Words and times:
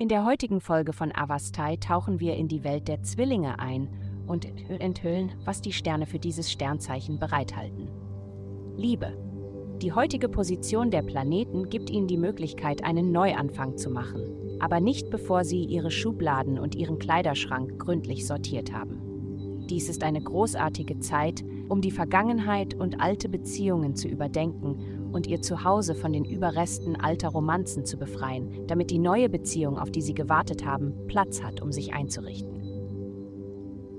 In 0.00 0.08
der 0.08 0.24
heutigen 0.24 0.62
Folge 0.62 0.94
von 0.94 1.14
Avastai 1.14 1.76
tauchen 1.76 2.20
wir 2.20 2.34
in 2.34 2.48
die 2.48 2.64
Welt 2.64 2.88
der 2.88 3.02
Zwillinge 3.02 3.58
ein 3.58 3.86
und 4.26 4.46
enthüllen, 4.70 5.32
was 5.44 5.60
die 5.60 5.74
Sterne 5.74 6.06
für 6.06 6.18
dieses 6.18 6.50
Sternzeichen 6.50 7.18
bereithalten. 7.18 7.90
Liebe. 8.78 9.12
Die 9.82 9.92
heutige 9.92 10.30
Position 10.30 10.90
der 10.90 11.02
Planeten 11.02 11.68
gibt 11.68 11.90
ihnen 11.90 12.06
die 12.06 12.16
Möglichkeit, 12.16 12.82
einen 12.82 13.12
Neuanfang 13.12 13.76
zu 13.76 13.90
machen, 13.90 14.22
aber 14.58 14.80
nicht 14.80 15.10
bevor 15.10 15.44
sie 15.44 15.64
ihre 15.64 15.90
Schubladen 15.90 16.58
und 16.58 16.74
ihren 16.74 16.98
Kleiderschrank 16.98 17.78
gründlich 17.78 18.26
sortiert 18.26 18.72
haben. 18.72 19.19
Dies 19.70 19.88
ist 19.88 20.02
eine 20.02 20.20
großartige 20.20 20.98
Zeit, 20.98 21.44
um 21.68 21.80
die 21.80 21.92
Vergangenheit 21.92 22.74
und 22.74 23.00
alte 23.00 23.28
Beziehungen 23.28 23.94
zu 23.94 24.08
überdenken 24.08 25.10
und 25.12 25.28
ihr 25.28 25.42
Zuhause 25.42 25.94
von 25.94 26.12
den 26.12 26.24
Überresten 26.24 26.96
alter 26.96 27.28
Romanzen 27.28 27.84
zu 27.84 27.96
befreien, 27.96 28.66
damit 28.66 28.90
die 28.90 28.98
neue 28.98 29.28
Beziehung, 29.28 29.78
auf 29.78 29.92
die 29.92 30.02
sie 30.02 30.14
gewartet 30.14 30.66
haben, 30.66 30.92
Platz 31.06 31.40
hat, 31.40 31.62
um 31.62 31.70
sich 31.70 31.94
einzurichten. 31.94 32.50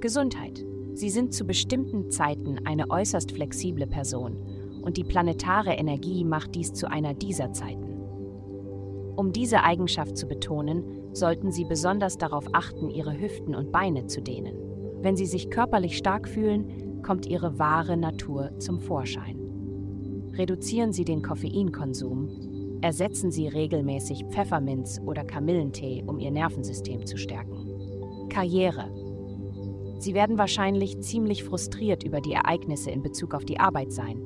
Gesundheit. 0.02 0.66
Sie 0.94 1.10
sind 1.10 1.34
zu 1.34 1.46
bestimmten 1.46 2.12
Zeiten 2.12 2.60
eine 2.66 2.90
äußerst 2.90 3.32
flexible 3.32 3.88
Person 3.88 4.36
und 4.82 4.98
die 4.98 5.06
planetare 5.06 5.72
Energie 5.72 6.26
macht 6.26 6.54
dies 6.54 6.74
zu 6.74 6.92
einer 6.92 7.14
dieser 7.14 7.54
Zeiten. 7.54 7.88
Um 9.16 9.32
diese 9.32 9.64
Eigenschaft 9.64 10.18
zu 10.18 10.28
betonen, 10.28 10.84
sollten 11.14 11.54
Sie 11.54 11.64
besonders 11.64 12.18
darauf 12.18 12.46
achten, 12.52 12.90
Ihre 12.90 13.18
Hüften 13.18 13.56
und 13.56 13.72
Beine 13.72 14.08
zu 14.08 14.22
dehnen. 14.22 14.71
Wenn 15.02 15.16
Sie 15.16 15.26
sich 15.26 15.50
körperlich 15.50 15.98
stark 15.98 16.28
fühlen, 16.28 17.02
kommt 17.02 17.26
Ihre 17.26 17.58
wahre 17.58 17.98
Natur 17.98 18.52
zum 18.60 18.80
Vorschein. 18.80 19.40
Reduzieren 20.38 20.94
Sie 20.94 21.06
den 21.06 21.24
Koffeinkonsum, 21.24 22.80
ersetzen 22.82 23.32
Sie 23.32 23.48
regelmäßig 23.48 24.26
Pfefferminz 24.30 25.00
oder 25.04 25.24
Kamillentee, 25.24 26.04
um 26.06 26.20
Ihr 26.20 26.32
Nervensystem 26.32 27.06
zu 27.06 27.18
stärken. 27.18 28.30
Karriere. 28.30 28.90
Sie 30.00 30.14
werden 30.14 30.38
wahrscheinlich 30.38 31.00
ziemlich 31.02 31.44
frustriert 31.44 32.04
über 32.04 32.22
die 32.22 32.34
Ereignisse 32.34 32.92
in 32.92 33.04
Bezug 33.04 33.34
auf 33.34 33.46
die 33.46 33.60
Arbeit 33.60 33.92
sein. 33.92 34.22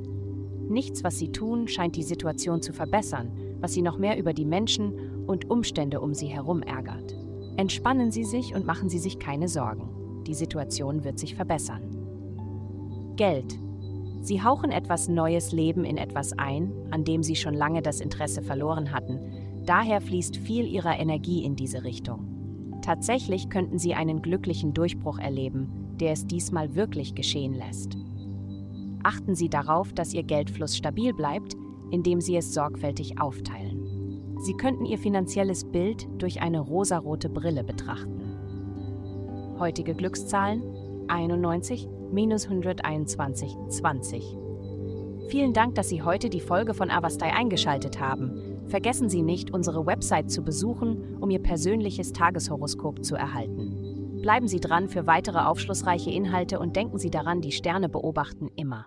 Nichts, 0.69 1.03
was 1.03 1.17
Sie 1.17 1.31
tun, 1.31 1.67
scheint 1.67 1.95
die 1.95 2.03
Situation 2.03 2.61
zu 2.61 2.73
verbessern, 2.73 3.31
was 3.59 3.73
Sie 3.73 3.81
noch 3.81 3.97
mehr 3.97 4.17
über 4.17 4.33
die 4.33 4.45
Menschen 4.45 5.25
und 5.25 5.49
Umstände 5.49 6.01
um 6.01 6.13
Sie 6.13 6.27
herum 6.27 6.61
ärgert. 6.61 7.15
Entspannen 7.57 8.11
Sie 8.11 8.23
sich 8.23 8.53
und 8.55 8.65
machen 8.65 8.89
Sie 8.89 8.99
sich 8.99 9.19
keine 9.19 9.47
Sorgen. 9.47 10.04
Die 10.27 10.33
Situation 10.33 11.03
wird 11.03 11.19
sich 11.19 11.35
verbessern. 11.35 11.81
Geld. 13.15 13.59
Sie 14.21 14.41
hauchen 14.41 14.71
etwas 14.71 15.07
neues 15.07 15.51
Leben 15.51 15.85
in 15.85 15.97
etwas 15.97 16.33
ein, 16.33 16.71
an 16.89 17.03
dem 17.03 17.21
Sie 17.21 17.35
schon 17.35 17.53
lange 17.53 17.81
das 17.81 17.99
Interesse 17.99 18.41
verloren 18.41 18.91
hatten. 18.91 19.19
Daher 19.65 20.01
fließt 20.01 20.37
viel 20.37 20.65
Ihrer 20.65 20.99
Energie 20.99 21.43
in 21.43 21.55
diese 21.55 21.83
Richtung. 21.83 22.79
Tatsächlich 22.81 23.49
könnten 23.49 23.77
Sie 23.77 23.93
einen 23.93 24.21
glücklichen 24.21 24.73
Durchbruch 24.73 25.19
erleben, 25.19 25.69
der 25.99 26.11
es 26.11 26.25
diesmal 26.25 26.75
wirklich 26.75 27.15
geschehen 27.15 27.53
lässt. 27.53 27.97
Achten 29.03 29.35
Sie 29.35 29.49
darauf, 29.49 29.93
dass 29.93 30.13
Ihr 30.13 30.23
Geldfluss 30.23 30.75
stabil 30.75 31.13
bleibt, 31.13 31.55
indem 31.91 32.19
Sie 32.19 32.35
es 32.35 32.53
sorgfältig 32.53 33.21
aufteilen. 33.21 34.35
Sie 34.39 34.53
könnten 34.53 34.85
Ihr 34.85 34.97
finanzielles 34.97 35.65
Bild 35.65 36.07
durch 36.17 36.41
eine 36.41 36.59
rosarote 36.59 37.29
Brille 37.29 37.63
betrachten. 37.63 38.24
Heutige 39.57 39.95
Glückszahlen 39.95 40.61
91 41.07 41.87
minus 42.11 42.45
121 42.45 43.55
20. 43.69 44.37
Vielen 45.29 45.53
Dank, 45.53 45.75
dass 45.75 45.87
Sie 45.87 46.01
heute 46.01 46.29
die 46.29 46.41
Folge 46.41 46.73
von 46.73 46.91
Avastai 46.91 47.31
eingeschaltet 47.31 48.01
haben. 48.01 48.59
Vergessen 48.67 49.07
Sie 49.07 49.21
nicht, 49.21 49.53
unsere 49.53 49.85
Website 49.85 50.29
zu 50.29 50.43
besuchen, 50.43 51.15
um 51.21 51.29
Ihr 51.29 51.41
persönliches 51.41 52.11
Tageshoroskop 52.11 53.05
zu 53.05 53.15
erhalten. 53.15 54.19
Bleiben 54.21 54.49
Sie 54.49 54.59
dran 54.59 54.89
für 54.89 55.07
weitere 55.07 55.39
aufschlussreiche 55.39 56.11
Inhalte 56.11 56.59
und 56.59 56.75
denken 56.75 56.97
Sie 56.97 57.09
daran, 57.09 57.39
die 57.39 57.53
Sterne 57.53 57.87
beobachten 57.87 58.49
immer. 58.57 58.83